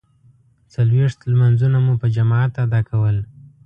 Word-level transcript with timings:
څلویښت 0.73 1.19
لمانځونه 1.31 1.77
مو 1.85 1.93
په 2.01 2.07
جماعت 2.15 2.53
ادا 2.63 2.79
کول. 2.89 3.17